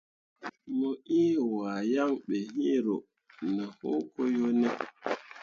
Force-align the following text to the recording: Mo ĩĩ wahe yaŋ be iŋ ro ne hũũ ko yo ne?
Mo 0.77 0.89
ĩĩ 1.19 1.27
wahe 1.53 1.81
yaŋ 1.95 2.11
be 2.25 2.35
iŋ 2.71 2.77
ro 2.85 2.95
ne 3.53 3.63
hũũ 3.77 3.99
ko 4.13 4.21
yo 4.35 4.47
ne? 4.59 4.69